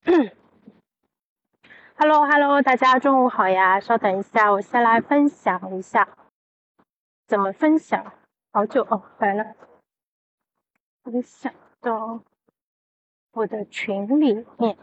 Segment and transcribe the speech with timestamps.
[1.96, 3.78] Hello，Hello，大家中午好呀！
[3.78, 6.16] 稍等一下，我先来分享一下，
[7.26, 8.14] 怎么分享？
[8.50, 9.54] 好久哦，来了，
[11.02, 12.24] 分享到
[13.32, 14.78] 我的群里面。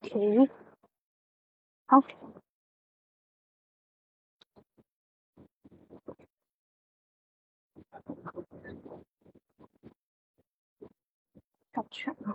[0.00, 0.48] OK，
[1.86, 2.00] 好，
[11.74, 12.32] 小圈啊。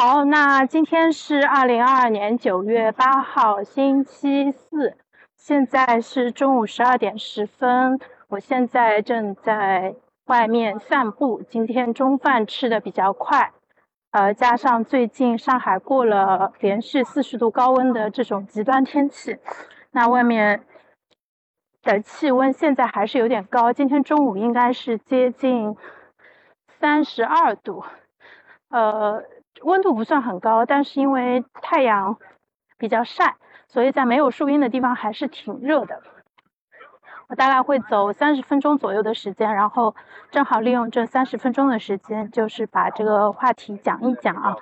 [0.00, 4.96] 好，那今天是二零二二年九月八号，星期四，
[5.34, 7.98] 现在是中午十二点十分。
[8.28, 11.42] 我现在正在外面散步。
[11.42, 13.52] 今天中饭吃的比较快，
[14.12, 19.36] 呃，加上最近上海过了连续四十度高温的这种极端天气，
[19.90, 20.62] 那外面
[21.82, 23.72] 的气温现在还是有点高。
[23.72, 25.76] 今天中午应该是接近
[26.78, 27.82] 三十二度，
[28.68, 29.24] 呃。
[29.62, 32.18] 温度不算很高，但是因为太阳
[32.76, 36.02] 比较晒，所以在没有树荫的地方还是挺热的。
[37.28, 39.94] 我大概会走三十分钟左右的时间，然后
[40.30, 44.56] 正好利用这三十分钟的时间，就是把这个话题讲一讲啊。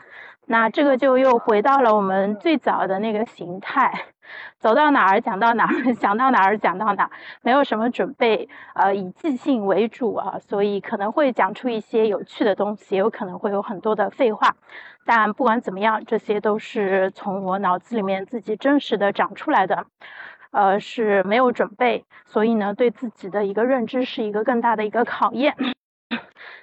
[0.46, 4.06] 那这个就又回到了我们最早的那个形态。
[4.58, 7.10] 走到哪儿讲到哪儿， 想到哪儿讲到哪儿，
[7.42, 14.56] 没有什么准备，呃，以即兴为主啊，所以可能会讲出一些有趣的东西，也有可能会有很多的废话，
[15.04, 19.86] 但不管怎么样，这些都是从我脑子里面自己真实的长出来的，
[20.50, 25.54] 呃，是没有准备，所以呢，对自己的一个认知是一个更大的一个考验。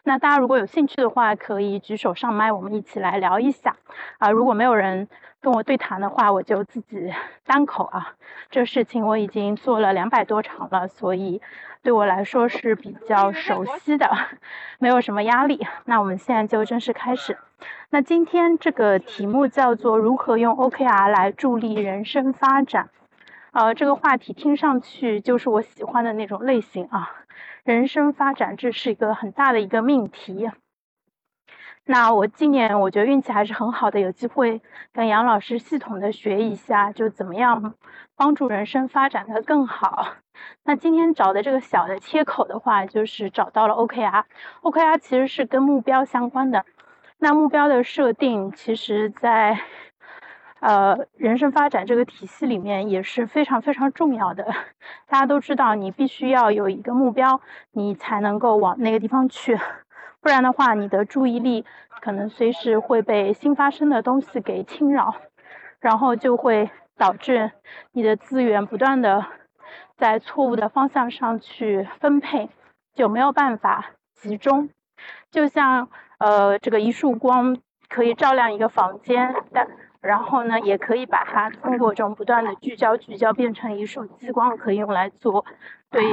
[0.06, 3.76] 那大家如果有兴趣的话，可以举手上麦，我们一起来聊一下
[4.18, 4.30] 啊。
[4.30, 5.08] 如果没有人
[5.42, 7.14] 跟我对谈的话，我就自己
[7.48, 8.14] 单口啊。
[8.52, 11.42] 这事情我已经做了两百多场了，所以
[11.82, 14.10] 对我来说是比较熟悉的，
[14.78, 15.66] 没有什么压力。
[15.86, 17.38] 那我们现在就正式开始。
[17.90, 22.90] 那今天这个题目叫做如何用 OKR 来助力人生发展。
[23.54, 27.23] 呃，这个话题听上去就是我喜欢的那种类型啊。
[27.64, 30.52] 人生发展，这是一个很大的一个命题。
[31.86, 37.76] 那我今年我觉得运气还是很好的，有机会跟杨老师系统的学一下，就怎么样
[38.16, 40.16] 帮助人生发展的更好。
[40.64, 44.24] 那今天找的这个小的切口的话，就是找到了 OKR。
[44.62, 46.66] OKR 其实是跟目标相关的。
[47.18, 49.58] 那目标的设定，其实在
[50.64, 54.46] 呃，人生发展这个体系里面也是非常非常重要的。
[55.10, 57.42] 大家都知道，你必须要有一个目标，
[57.74, 59.60] 你才能够往那个地方去，
[60.22, 61.66] 不然的话，你的注意力
[62.00, 65.14] 可能随时会被新发生的东西给侵扰，
[65.82, 67.52] 然后就会导致
[67.92, 69.26] 你的资源不断的
[69.98, 72.50] 在错误的方向上去分配，
[72.96, 74.70] 就没有办法集中。
[75.30, 77.58] 就像呃，这个一束光
[77.90, 79.68] 可以照亮一个房间，但
[80.04, 85.46] 然后呢，也可以把它通过这种不断的聚焦、聚焦变成一束激光，可以用来做
[85.90, 86.04] 对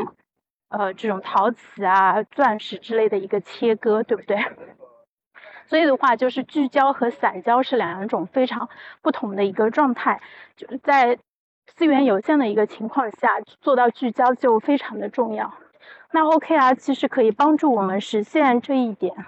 [0.69, 4.39] 呃这种陶瓷啊、钻石之类的一个切割，对不对？
[5.67, 8.69] 所以的话，就是聚焦和散焦是两种非常
[9.03, 10.21] 不同的一个状态。
[10.57, 11.19] 就是在
[11.75, 15.53] 资源有限的一个情况下，做到聚焦就非常的重要。
[16.13, 19.27] 那 OKR 其实可以帮助我们实现这一点。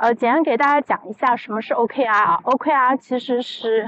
[0.00, 2.40] 呃，简单给大家讲一下什么是 OKR 啊。
[2.42, 3.84] OKR 其实是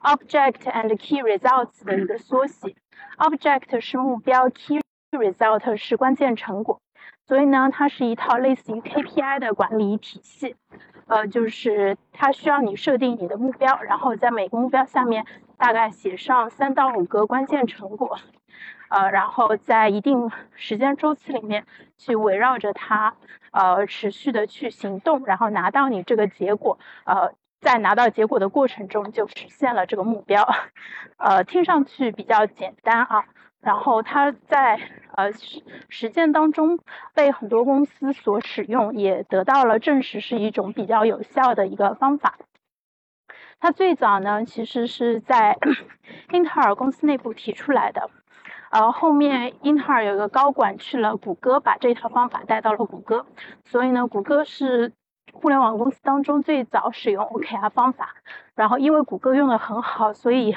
[0.00, 2.74] Object and Key Results 的一个缩写。
[3.18, 4.80] Object 是目标，Key
[5.12, 6.80] Result 是关键成果。
[7.26, 10.56] 所以呢，它是一套类似于 KPI 的管理体系。
[11.08, 15.26] 呃，就是它需要你设定你的目标，然后在每个目标下面
[15.58, 18.18] 大概写上三到五个关键成果。
[18.88, 23.14] 呃，然后在一定时间周期里面去围绕着它，
[23.52, 30.46] 呃，持续的去行动，然后拿到你这个结果，呃，在拿到结果的过程中就实现了这个目标，
[31.16, 33.24] 呃，听上去比较简单啊。
[33.60, 34.78] 然后它在
[35.16, 35.32] 呃
[35.88, 36.78] 实践当中
[37.14, 42.36] 被很多公司所使用，也得到了证实是一种比较有效的一个方法。
[43.58, 45.56] 它最早呢，其实是在
[46.32, 48.10] 英特尔公司内部提出来的。
[48.76, 53.24] 而，后面英特尔有个高管去了谷歌，把这套方法带到了谷歌，
[53.64, 54.92] 所以呢，谷歌是
[55.32, 58.16] 互联网公司当中最早使用 OKR 方法。
[58.56, 60.56] 然后因为谷歌用的很好，所以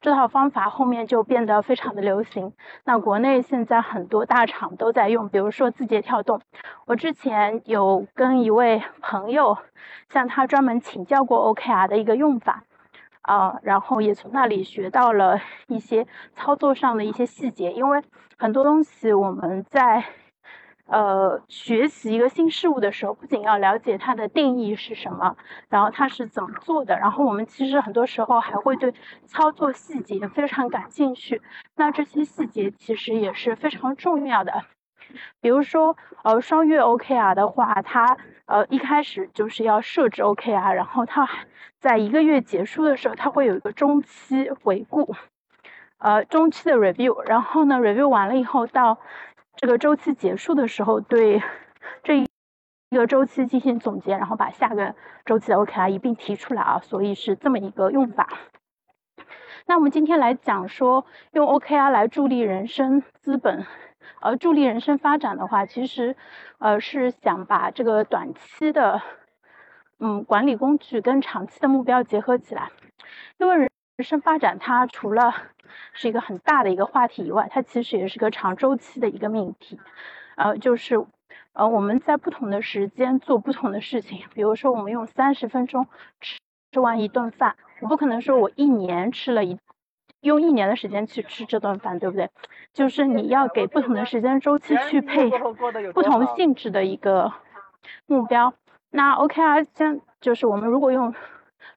[0.00, 2.52] 这套方法后面就变得非常的流行。
[2.82, 6.40] 那国内现在很多大厂都在用，比如说字节跳动。
[6.86, 9.56] 我之前有跟一位朋友
[10.08, 12.64] 向他专门请教过 OKR 的一个用法。
[13.24, 18.02] 啊，然后也从那里学到了 一些操作上的一些细节，因为
[18.38, 20.04] 很多东西我们在
[20.86, 25.34] 呃，学习一个新事物的时候，不仅要了解它的定义是什么，
[25.70, 28.92] 然后它是怎么做的，然后我们其实很多时候还会对
[29.26, 31.40] 操作细节非常感兴趣。
[31.76, 34.73] 那这些细节其实也是非常重要的。
[35.40, 38.16] 比如说，呃，双月 OKR 的话，它
[38.46, 41.28] 呃一开始就是要设置 OKR，然后它
[41.78, 45.14] 在一个月结束的时候，它会有一个中期回顾，
[45.98, 48.98] 呃，中期的 review，然后呢，review 完了以后到。
[49.56, 51.40] 这个周期结束的时候，对
[52.02, 52.26] 这一
[52.90, 58.28] 个周期进行总结，然后把下个周期的 OKR 一并提出来啊，所以是这么一个用法。
[59.66, 63.64] 那我们今天来讲说，用 OKR 来助力人生资本，
[64.20, 66.16] 而，助力人生发展的话，其实
[66.58, 69.00] 呃是想把这个短期的
[69.98, 72.70] 嗯管理工具跟长期的目标结合起来，
[73.38, 75.34] 因为人生发展它除了
[75.92, 79.78] 是一个很大的一个话题以外，它其实也是个长周期的一个命题，
[80.36, 81.04] 呃，就是
[81.52, 85.86] 呃我们在不同的时间做不同的事情，比如说我们用三十分钟
[86.20, 86.38] 吃
[86.72, 89.56] 吃完一顿饭，我不可能说我一年吃了一
[90.24, 92.28] 用一年的时间去吃这顿饭，对不对？
[92.72, 95.30] 就是你要给不同的时间周期去配
[95.92, 97.32] 不同性质的一个
[98.06, 98.52] 目标。
[98.90, 101.14] 那 OK 啊，先就是我们如果用。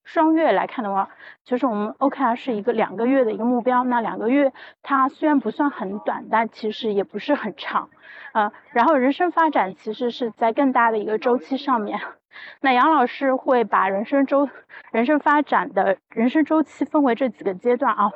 [0.07, 1.09] 双月来看的话，
[1.43, 3.83] 就是我们 OKR 是一个两个月的一个目标。
[3.83, 7.89] 那两个月它虽然不算很短，但其实也不是很长，
[8.31, 11.99] 呃，然后人生发展其实是在更大的一个周期上面。
[12.61, 14.47] 那杨老师会把人生周、
[14.91, 18.13] 人生发展的人生周期分为这几个阶段啊，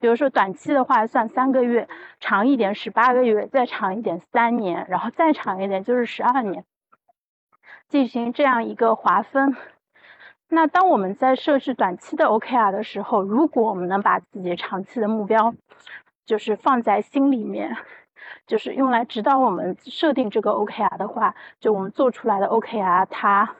[0.00, 1.86] 比如说短期的话算三个月，
[2.20, 6.64] 长一点十八个月，再长一点三年，然后再长一点就是十二年，
[7.88, 9.54] 进行这样一个划分。
[10.54, 15.52] 那当我们在设置短期的 OKR 的时候，如果我们能把自己长期的目标，
[16.24, 17.76] 就是放在心里面，
[18.46, 23.56] 就是用来指导我们设定这个 OKR 的话，就我们做出来的 OKR 它。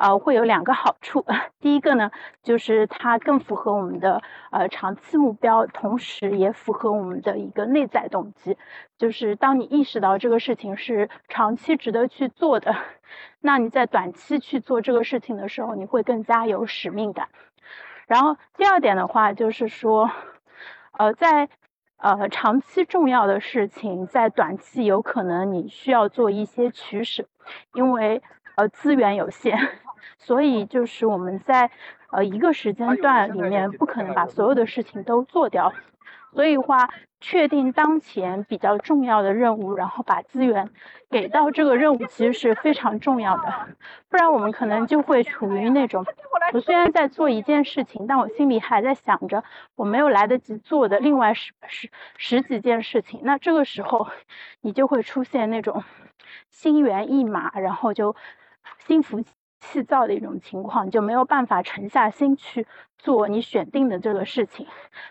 [0.00, 1.22] 呃，会有两个好处。
[1.60, 2.10] 第一个呢，
[2.42, 8.56] 就是它更符合我们的呃长期目标，同时也符合我们的一个内在动机。
[8.96, 12.74] 就是当你意识到这个事情是长期值得去做的，
[13.40, 17.28] 那你在短期去做这个事情的时候，你会更加有使命感。
[18.06, 20.10] 然后第二点的话，就是说，
[20.92, 21.50] 呃，在
[21.98, 27.26] 呃长期重要的事情，在短期有可能你需要做一些取舍，
[27.74, 28.22] 因为
[28.56, 29.58] 呃资源有限。
[30.18, 30.60] 所以。
[30.70, 31.70] 就是我们在
[32.10, 35.72] 呃一个时间段里面不可能把所有的事情都做掉，
[36.32, 40.70] 所以话确定当前比较重要的任务，然后把资源
[41.10, 43.52] 给到这个任务其实是非常重要的，
[44.08, 46.04] 不然我们可能就会处于那种
[46.52, 49.42] 我虽然在做一件事情，但我心里还在想着
[49.74, 54.06] 我没有来得及做的另外十十十几件事情，那这个时候
[54.60, 55.82] 你就会出现那种
[56.48, 58.14] 心猿意马，然后就
[58.78, 59.24] 心浮。
[59.60, 62.66] 气躁的一种情况，就没有办法沉下心去
[62.98, 64.66] 做你选定的这个事情。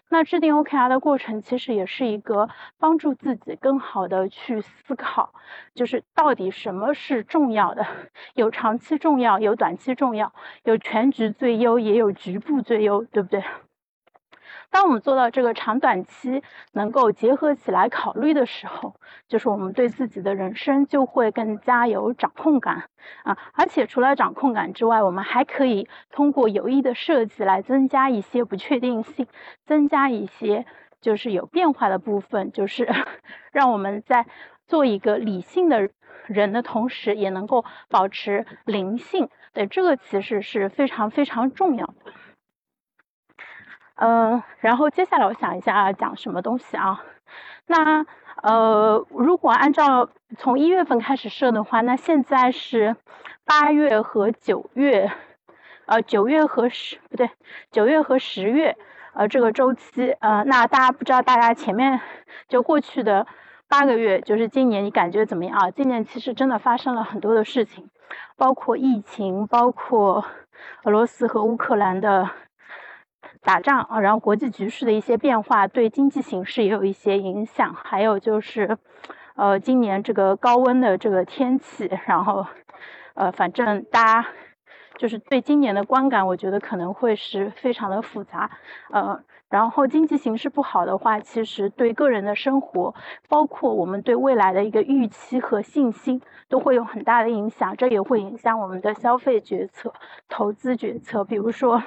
[0.09, 5.33] 那制定 OKR 的过程，其实也是一个帮助自己更好的去思考，
[5.73, 7.85] 就是到底什么是重要的？
[8.33, 13.43] 有长期重要，有短期重要，有全局最优，也有局部最优，对不对？
[14.71, 16.43] 当我们做到这个长短期
[16.73, 18.95] 能够结合起来考虑的时候，
[19.27, 22.89] 就是我们对自己的人生就会更加有掌控感
[23.23, 23.37] 啊！
[23.53, 29.27] 而且除了掌控感之外，我们还可以通过有意的设计来增加一些不确定性，
[29.65, 30.65] 增加一些
[31.01, 32.87] 就是有变化的部分，就是
[33.51, 34.27] 让我们在
[34.67, 35.89] 做一个理性的
[36.27, 39.29] 人的同时，也能够保持灵性。
[39.51, 41.95] 对，这个其实是非常非常重要的。
[44.01, 47.03] 嗯，然后接下来我想一下讲什么东西啊？
[47.67, 48.05] 那
[48.41, 52.95] 呃，如果按照从一月份开始设的话，那现在是
[53.43, 55.11] 八月和九月，
[55.85, 57.29] 呃，九月和十不对，
[57.71, 58.77] 九月和十月，
[59.13, 61.99] 呃，这个周期，呃，那大家不知道大家前面
[62.47, 63.27] 就过去的
[63.67, 65.69] 八个月，就是今年你感觉怎么样啊？
[65.71, 67.89] 今年其实真的发生了很多的事情，
[68.37, 70.23] 包括疫情，包括
[70.83, 72.29] 俄罗斯和乌克兰的。
[73.41, 78.77] 打仗啊，然后国际局势的一些变化对经济形势也有一些影响，还有就是，
[79.35, 82.45] 呃，今年这个高温的这个天气，然后，
[83.13, 84.27] 呃，反正大家
[84.97, 88.51] 就是对今年的观感，我觉得可能会是非常的复杂，
[88.91, 92.93] 呃，然后经济形势不好的话，其实对个人的生活，
[93.29, 99.93] 包括我们对未来的一个预期和信心，都会有很大的影响，这也会影响我们的消费决策、
[100.27, 101.81] 投资决策，比如说。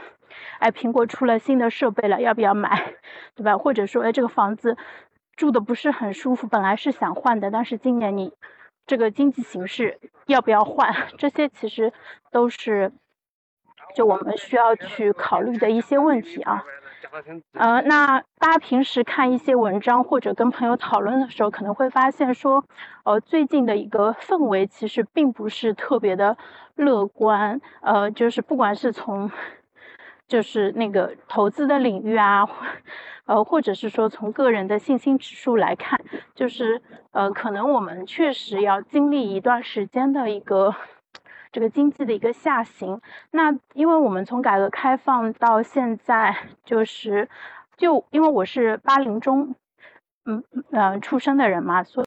[0.59, 2.95] 哎，苹果出了新的设备了，要不要买？
[3.35, 3.57] 对吧？
[3.59, 4.77] 或者说，哎，这个房子
[5.37, 8.33] 住的不是很舒服，本来是想换的，但是今年你
[8.87, 11.93] 这个经济形势要不要换， 这些其实
[12.31, 12.93] 都是
[13.95, 16.65] 就我们需要去考虑的一些问题啊。
[17.55, 22.65] 呃，那大家平时看一些文章或者跟朋友讨论的时候，可能会发现说，
[23.05, 26.39] 呃，最近的一个氛围其实并不是特别的
[26.77, 27.61] 乐观。
[27.83, 29.31] 呃，就是不管是从
[30.33, 32.49] 就是那个投资的领域啊，
[33.27, 36.01] 呃，或者是说从个人的信心指数来看，
[36.35, 40.75] 就是呃，可能我们确实要经历一段时间的一个。
[41.55, 46.35] 这个经济的一个下行，那因为我们从改革开放到现在，
[46.65, 47.29] 就是
[47.77, 49.55] 就因为我是八零中，
[50.25, 52.07] 嗯呃出生的人嘛，所以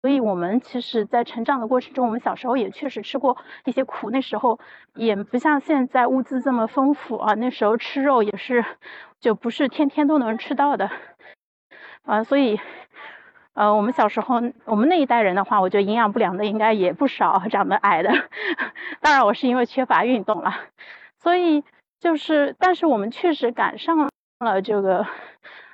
[0.00, 4.10] 所以我们其实，在成长的过程中，我们小时候也确实吃过一些苦。
[4.10, 4.58] 那时候
[4.94, 8.64] 也不像现在物资这么丰富啊，那时候吃肉也是
[9.20, 10.90] 就不是天天都能吃到的，
[12.04, 12.60] 啊，所以。
[13.54, 14.36] 呃，我们小时候，
[14.66, 18.08] 我们那一代人的话，我觉得营养不良的应该也不少，长得矮的。
[19.02, 20.54] 当然，我是因为缺乏运动了，
[21.18, 21.64] 所以
[21.98, 25.04] 就是，但是我们确实赶上了这个，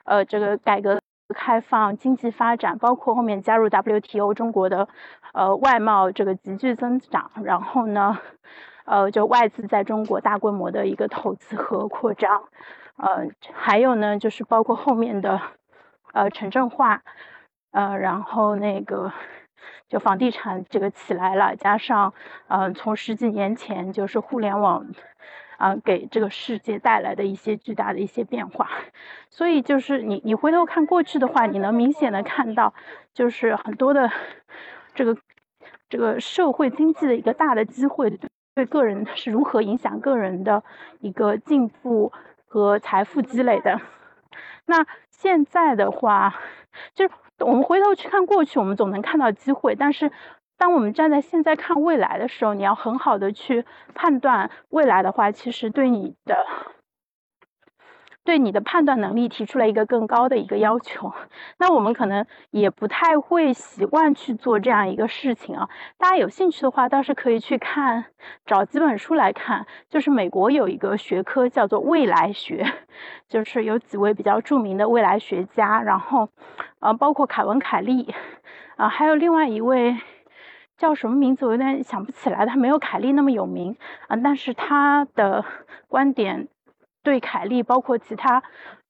[0.05, 4.89] 呃，这个改革开放、经济发展，包括后面加入 WTO，中国的
[5.33, 8.19] 呃外贸这个急剧增长，然后呢，
[8.85, 12.43] 呃，就外资在中国大规模的一个投资和扩张，
[12.97, 15.41] 呃，还有呢，就是包括后面的
[16.13, 17.03] 呃城镇化。
[17.73, 19.13] 呃，然后那个
[19.89, 22.15] 就房地产这个起来了，加上
[22.47, 24.87] 嗯，从十几年前就是互联网
[25.57, 28.69] 啊，给这个世界带来的一些巨大的一些变化，
[29.31, 32.75] 所以就是你你回头看过去的话，你能明显的看到，
[33.13, 34.11] 就是很多的
[34.95, 35.17] 这个
[35.89, 38.19] 这个社会经济的一个大的机会，
[38.55, 40.63] 对个人是如何影响个人的
[41.01, 42.13] 一个进步
[42.47, 43.81] 和财富积累的。
[44.67, 46.35] 那现在的话，
[46.95, 47.15] 就是。
[47.41, 49.75] 我们回头去看过去，我们总能看到机会。
[49.75, 50.13] 但是，
[50.57, 56.47] 当我们站在现在看未来的时候，你要很好的去判断未来的话，其实对你的。
[58.27, 61.13] 对你的判断能力提出了一个更高的一个要求，
[61.59, 65.69] 那我们可能也不太会习惯去做这样一个事情啊。
[65.99, 68.07] 大家有兴趣的话，倒是可以去看，
[68.47, 69.67] 找几本书来看。
[69.91, 72.65] 就是美国有一个学科叫做未来学，
[73.29, 76.31] 就是有几位比较著名的未来学家，然后，
[76.81, 78.15] 呃，包括凯文·凯利，
[78.77, 79.99] 啊，还有另外一位
[80.77, 83.77] 叫什么名字，我有点想不起来，他没有凯利那么有名
[84.09, 85.45] 啊，但是他的
[85.89, 86.49] 观点。
[87.03, 88.43] 对凯利，包括其他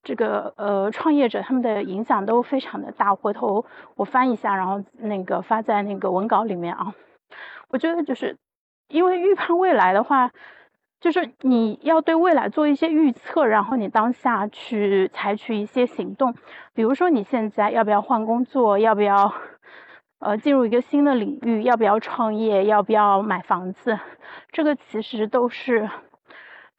[0.05, 3.13] 这个呃创业者，他们的影响都非常的大。
[3.13, 6.95] 回头我翻一下，然后那个发在那个文稿里面啊。
[7.71, 8.37] 我觉得就是
[8.87, 10.31] 因为预判未来的话，
[11.01, 16.33] 就是你要对未来做一些预测，然后你当下去采取一些行动。
[16.73, 19.35] 比如说你现在要不要换工作，要不要
[20.25, 23.99] 呃进入一个新的领域，要不要创业，要不要买房子，
[24.51, 25.89] 这个其实都是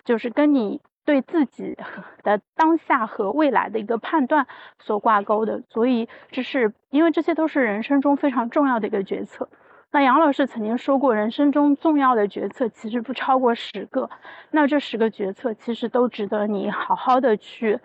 [0.03, 0.81] 就是跟你。
[1.07, 1.77] 对自己
[2.23, 4.47] 的当下和未来的一个判断
[4.79, 9.47] 所挂钩的，所以这是因为这些都是人生中非常重要的一个决策。
[9.91, 14.09] 那杨老师曾经说过，人生中重要的决策其实不超过十个，
[14.49, 17.79] 那这十个决策其实都值得你好好的去。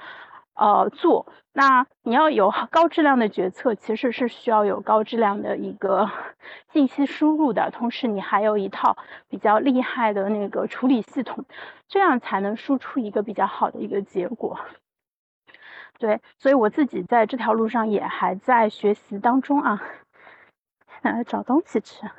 [0.54, 6.10] 呃，做那你要有高质量的决策，其实是需要有高质量的一个
[6.72, 8.96] 信息输入的，同时你还有一套
[9.28, 11.44] 比较厉害的那个处理系统，
[11.88, 14.58] 这样才能输出一个比较好的一个结果。
[15.98, 19.82] 对，所以我自己在这条路上也还在学习当中啊，
[21.02, 22.10] 来 找东西吃。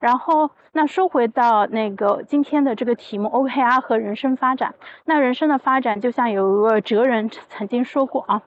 [0.00, 4.74] 然后，那说回到那个今天的这个题目，OKR 和人生发展。
[5.04, 8.42] 那人生的发展，就像有一个哲人曾经说过啊，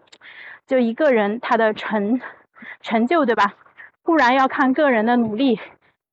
[0.65, 2.21] 就一个人他的成
[2.79, 3.53] 成就，对吧？
[4.01, 5.59] 固然要看个人的努力，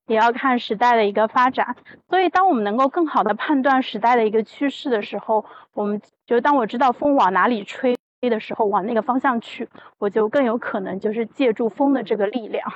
[0.06, 1.76] 也要看时代的一个发展。
[2.08, 9.68] 所以，当我们能够更好的判断时代的一个趋势的时候，我们就当我知道风往哪里吹的时候，往那个方向去，
[9.98, 12.72] 我就更有可能就是借助风的这个力量。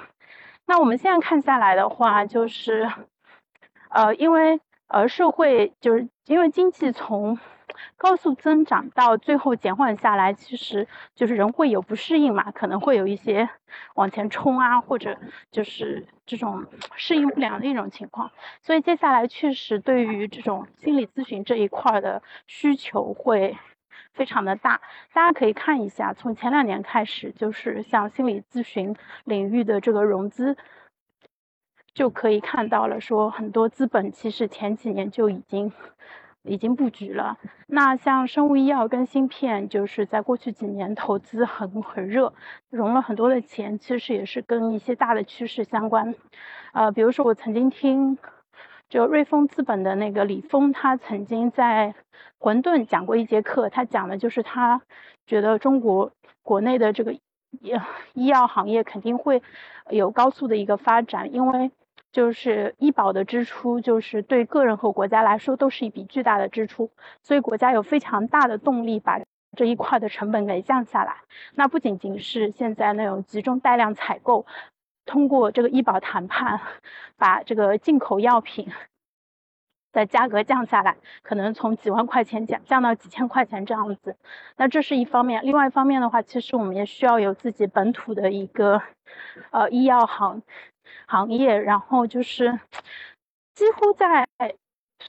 [0.67, 2.91] 那我们现在看下来的话，就是，
[3.91, 7.39] 呃，因为呃社会就是因为经济从
[7.97, 13.49] 高速增长到最后减缓下来，其实就是人会有不适应嘛，可能会有一些
[13.95, 15.19] 往前冲啊，或者
[15.51, 16.65] 就是这种
[16.97, 18.31] 适应不良的一种情况。
[18.63, 23.59] 所以接下来确实对于这种心理咨询这一块的需求会。
[24.13, 24.81] 非常的大，
[25.13, 28.95] 大家可以看一下，从前两年开始，就是像心理咨询
[29.25, 30.57] 领域的这个融资，
[31.95, 35.73] 就可以看到了，说很多资本其实前几年就已经
[36.43, 37.39] 已经布局了。
[37.67, 42.35] 那像生物医药跟芯片，就是在过去几年投资很很热，
[42.71, 46.15] 融了很多的钱，其实也是跟一些大的趋势相关。
[46.73, 48.19] 呃，比如说我曾经听。
[48.93, 51.95] 就瑞丰资本的那个李峰，他曾经在
[52.39, 54.83] 混沌讲过一节课，他讲的就是他
[55.27, 57.15] 觉得中国国内的这个
[58.13, 59.43] 医药行业肯定会
[59.89, 61.71] 有高速的一个发展，因为
[62.11, 66.91] 就是医保的支出，就是对个人和国家来说都是一笔巨大的支出，
[67.23, 69.19] 所以国家有非常大的动力把
[69.57, 71.15] 这一块的成本给降下来。
[71.55, 74.45] 那不仅仅是现在那种集中带量采购。
[75.05, 76.61] 通过这个医保谈判，
[77.17, 78.71] 把这个进口药品
[79.93, 84.17] 的价格降下来，可能从几万块钱降降到几千块钱这样子。
[84.57, 88.81] 那这是一方面，另外一方面的话，其实我们也需要有自己本土的一个
[89.51, 90.43] 呃医药行
[91.07, 92.59] 行业，然后就是
[93.55, 94.27] 几乎在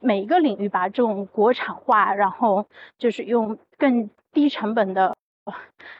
[0.01, 5.15] 每一个领域把这种国产化，然后就是用更低成本的。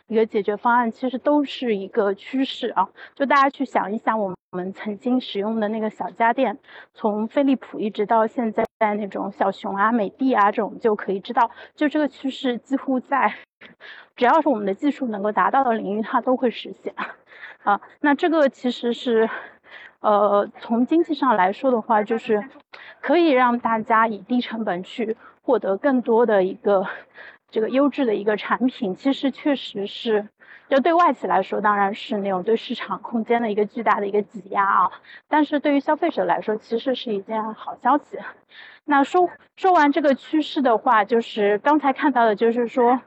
[0.07, 6.57] 一个解决方案其实都是一个趋势啊，就大家去想一想，我们曾经使用的那个小家电，
[6.93, 13.33] 从飞利浦一直到现在在那种小熊啊、美的啊这种，就可以知道，就这个趋势几乎在
[14.15, 16.93] 只要是我们的技术能够达到的领域，它都会实现
[17.63, 17.81] 啊。
[18.01, 19.29] 那这个其实是
[19.99, 22.47] 呃，从经济上来说的话，就是
[23.01, 26.85] 可以让大家以低成本去获得更多的一个。
[27.53, 30.27] 这个优质的一个产品，其实确实是，
[30.69, 34.91] 就对外企来说，当然是那种对市场空间的一个巨大的一个挤压啊。
[35.27, 38.17] 但是对于消费者来说，其实是一件好消息。
[38.85, 42.99] 那说说完这个趋势的话，就是刚才看到的，就是说，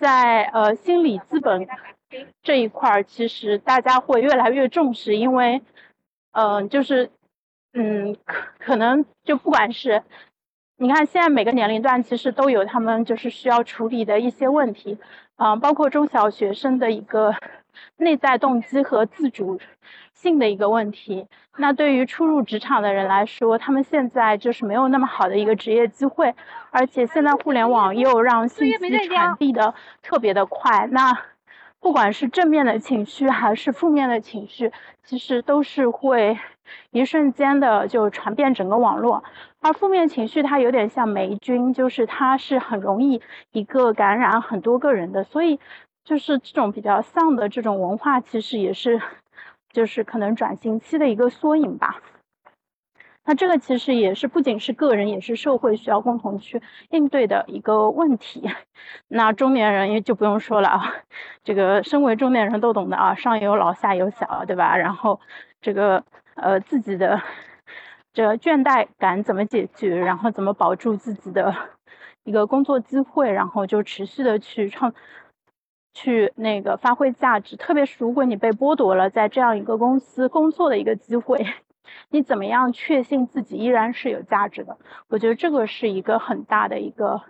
[0.00, 1.68] 在呃心理资本
[2.42, 5.62] 这一块儿，其实大家会越来越重视，因为，
[6.32, 7.08] 嗯，就是，
[7.72, 10.02] 嗯，可可能就不管是。
[10.76, 14.98] 你看，现在每个年龄段其实都有他们就是需要处理的一些问题，
[15.36, 17.32] 啊，包括中小学生的一个
[17.98, 19.60] 内在动机和自主
[20.12, 21.26] 性的一个问题。
[21.58, 26.34] 那对于初入职场的人来说，他们现在就是没有那么好的一个职业机会，
[26.70, 29.72] 而且现在互联网又让信息传递的
[30.02, 30.88] 特别的快。
[30.90, 31.16] 那
[31.78, 34.72] 不管是正面的情绪还是负面的情绪，
[35.04, 36.36] 其实都是会
[36.90, 39.24] 一瞬间的就传遍整个网络。
[39.60, 43.20] 而负面情绪它有点像霉菌，就是它是很容易
[43.52, 45.58] 一个感染很多个人的，所以
[46.04, 49.00] 就是这种比较丧的这种文化，其实也是
[49.72, 52.00] 就是可能转型期的一个缩影吧。
[53.26, 58.50] 那这个其实也是不仅是个人，也是社会需要共同去应对的一个问题。
[59.08, 60.92] 那中年人也就不用说了啊，
[61.42, 64.76] 这个身为中年人都懂的啊，上有老下有小，对吧？
[64.76, 65.18] 然后
[65.62, 66.04] 这个
[66.36, 67.22] 呃自己的。
[68.12, 69.96] 这倦怠感怎么解决？
[69.96, 71.52] 然后怎么保住自己的
[72.22, 73.32] 一个工作机会？
[73.32, 74.94] 然后就持续的去创，
[75.94, 77.56] 去那个发挥价值。
[77.56, 81.44] 特别是如果你被剥夺了在这样一个公司工作的一个机会，
[82.10, 84.78] 你怎么样确信自己依然是有价值的？
[85.08, 87.20] 我觉得这个是一个很大的一个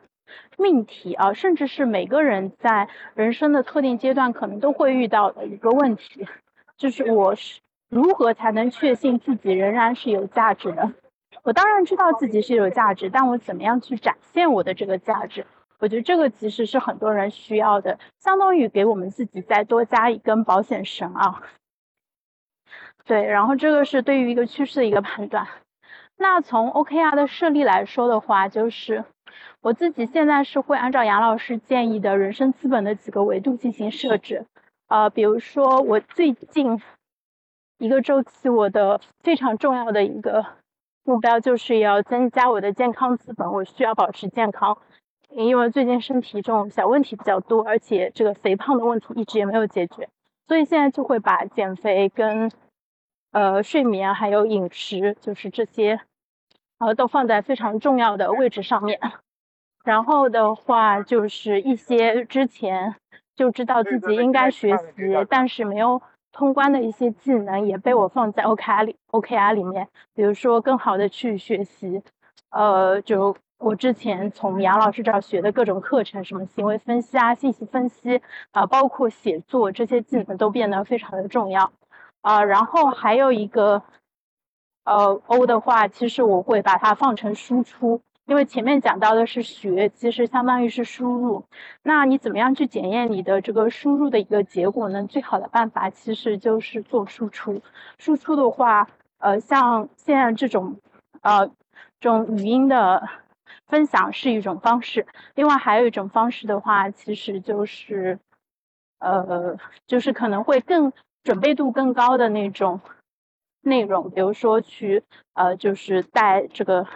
[0.58, 6.28] 命题啊，甚至是每个人在人生的特定阶段可能都会遇到的一个问题，
[6.76, 7.62] 就是我是。
[7.88, 10.92] 如何才能确信自己仍然是有价值的？
[11.42, 15.46] 我当然知道自己是有价值，但我怎么样去展现我的这个价值？
[15.78, 21.42] 我觉得这个其实是很多人需要的，相当于给我们自己再多加一根保险绳啊。
[23.04, 25.46] 对，然后这个是对于一个趋势的一个判断。
[26.16, 29.04] 那从 OKR 的设立来说的话，就是
[29.60, 34.46] 我自己现在是会按照杨老师建议的人生资本的几个维度进行设置。
[34.88, 36.80] 呃，比如说我最近。
[37.78, 40.46] 一个周期，我的非常重要的一个
[41.02, 43.50] 目标就是要增加我的健康资本。
[43.52, 44.78] 我需要保持健康，
[45.30, 50.08] 因为最近身体这种小问题比较多，而且这个肥胖的问题一直也没有解决，
[50.46, 52.50] 所以现在就会把减肥跟
[53.32, 56.00] 呃睡眠还有饮食，就是这些
[56.78, 59.00] 呃都放在非常重要的位置上面。
[59.84, 62.94] 然后的话，就是一些之前
[63.34, 64.84] 就知道自己应该学习，
[65.28, 66.00] 但是没有。
[66.34, 72.02] 通关的一些技能也被我放在 OKR 里，OKR 里面，比如说更好的去学习，
[72.50, 78.20] 呃，就我之前从杨老师这儿学的各种课程，什么行为分析啊、信息分析
[78.50, 81.70] 啊，包括写作这些技能都变得非常的重要
[82.22, 82.42] 啊。
[82.42, 83.80] 然后还有一个，
[84.84, 88.00] 呃，O 的话，其实我会把它放成输出。
[88.26, 91.44] 因为前面讲到的是学，其实相当于是输入。
[91.82, 95.04] 那你怎么样去检验你的这个输入的一个结果呢？
[95.06, 97.60] 最好的办法其实就是做输出。
[97.98, 100.80] 输出的话，呃，像现在这种，
[101.20, 101.46] 呃，
[102.00, 103.06] 这种语音的
[103.66, 108.18] 分享是一种方式，另外还有一种方式的话，其实就是，
[109.00, 112.80] 呃，就是可能会更准备度更高的那种
[113.60, 115.02] 内容，比如说去
[115.34, 116.86] 呃，就是带这个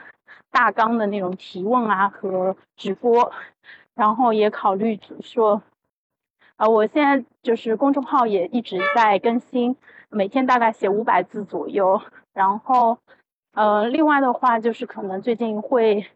[0.58, 3.30] 大纲的那种提问啊和直播，
[3.94, 5.62] 然后也考虑说，
[6.56, 9.76] 呃，我现在就是公众号也一直在更新，
[10.08, 12.98] 每天大概写五百字左右，然后
[13.52, 16.08] 呃，另外的话就是可能最近会。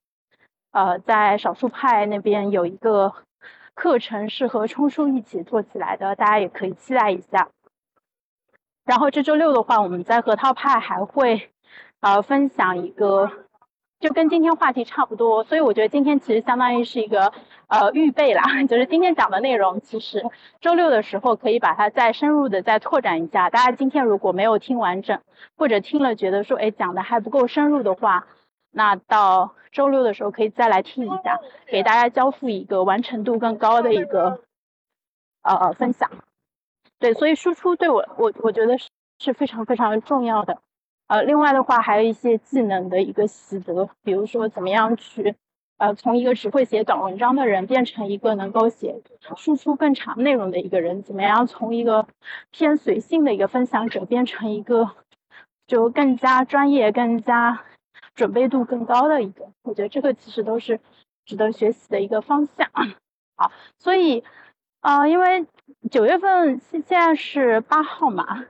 [0.73, 3.13] 呃，在少数派那边有一个
[3.75, 7.51] 课程是和冲叔一起做起来的，大家也可以期待一下。
[8.87, 11.51] 然后这周六的话，我们在核桃派还会
[12.01, 13.31] 呃分享一个，
[14.03, 17.33] 就跟今天话题差不多，所以我觉得今天其实相当于是一个
[17.69, 20.25] 呃预备啦， 就是今天讲的内容，其实
[20.61, 23.49] 周六的时候可以把它再深入的再拓展一下。
[23.49, 25.21] 大家今天如果没有听完整，
[25.57, 28.27] 或者听了觉得说哎讲的还不够深入的话，
[28.73, 31.39] 那到周六的时候可以再来听一下，
[31.69, 34.41] 给大家交付一个完成度更高的一个
[35.43, 36.11] 呃分享。
[36.99, 38.89] 对，所以输出对我我我觉得是
[39.21, 40.59] 是非常非常重要的。
[41.13, 45.35] 呃，另外的话还有一些技能的一个习得，比如说怎么样去
[45.77, 48.99] 呃从一个只会写短文章的人变成一个能够写
[49.37, 52.07] 输出更长内容的一个人，怎么样从一个
[52.51, 54.91] 偏随性的一个分享者变成一个
[55.67, 57.63] 就更加专业更加。
[58.15, 60.79] 准备度更高的一个，我觉得这个其实都是
[61.25, 62.69] 值得学习的一个方向。
[63.37, 64.23] 好，所以，
[64.83, 65.47] 呃，因为
[65.91, 68.45] 九月份现现在是八号嘛，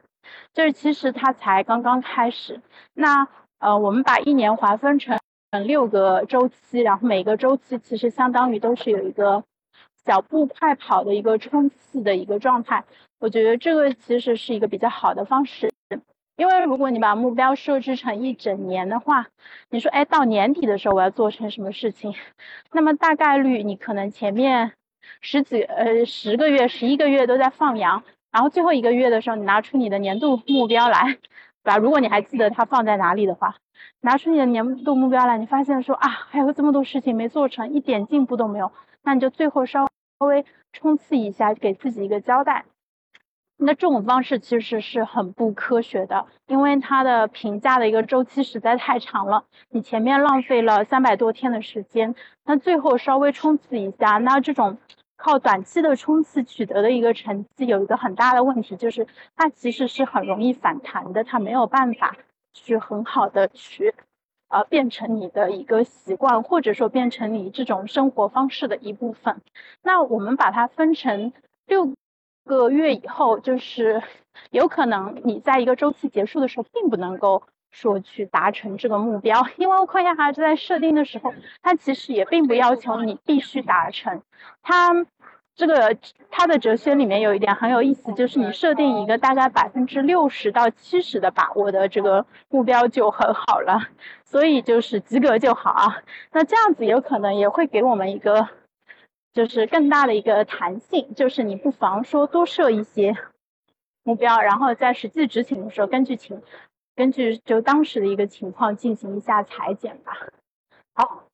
[0.52, 2.60] 就是其实它才刚刚开始。
[2.94, 3.26] 那
[3.58, 5.18] 呃，我们把一年划分成
[5.64, 9.44] 六个周期，然后每个周期其实相当于都是有一个
[10.04, 12.84] 小步快跑的一个冲刺的一个状态。
[13.20, 15.70] 我觉得这个其实是一个比较好的方式。
[16.38, 19.26] 因为如果你把目标设置成一整年的话，
[19.68, 22.14] 你说，哎，到年底的时候我要做成什么事情？
[22.72, 24.72] 那么大概率你可能前面
[25.20, 31.18] 十几呃十个月、十一个月都在放羊，然后最后一个月的时候，你拿出你的年度目标来，
[31.62, 31.76] 对吧？
[31.76, 33.56] 如果你还记得它放在哪里的话，
[34.00, 39.86] 拿出你的年度目标来，你发现说啊，还有这么多事情没做成，一点进步都没有，那你就最后稍
[40.20, 42.64] 微冲刺一下，给自己一个交代。
[43.58, 49.44] 那这种方式其实是很不科学的，因为它的评价的一个周期实在太长了。
[49.70, 54.78] 你前面浪费了三百多天的时间，那最后稍微冲刺一下，那这种
[55.22, 59.06] 靠短期的冲刺取得的一个成绩，有一个很大的问题，就是
[59.36, 62.16] 它其实是很容易反弹的，它没有办法
[62.52, 63.94] 去很好的去
[64.48, 69.40] 呃变成你的一个习惯，或者说变成你这种生活方式的一部分。
[69.82, 71.32] 那我们把它分成
[71.66, 71.92] 六。
[72.44, 74.02] 个月以后，就是
[74.50, 84.22] 有可能你在一个周期结束的时候，并不能够说去达成这个目标， 因为矿业孩子在设定的时候，他其实也并不要求你必须达成。
[84.62, 85.04] 他
[85.56, 85.96] 这个
[86.30, 93.88] 他的哲学里面有一点很有意思，就是你设定一个大概百分之六十到七十的把握的这个目标就很好了，
[94.24, 96.02] 所以就是及格就好啊。
[96.30, 98.48] 那这样子有可能也会给我们一个。
[99.34, 103.16] 就是更大的一个弹性，就是你不妨说多设一些
[104.04, 106.42] 目标，然后在实际执行的时候，根据情，
[107.02, 110.12] 根据就当时的一个情况进行一下裁剪吧。
[110.94, 111.24] 好，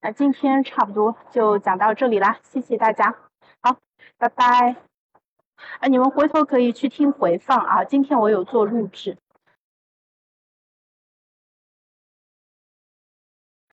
[0.00, 3.12] 那今天差不多就讲到这里啦，谢谢大家，
[3.60, 3.76] 好，
[4.18, 4.76] 拜拜。
[5.80, 9.18] 啊，你们回头可以去听回放啊，今天我有做录制。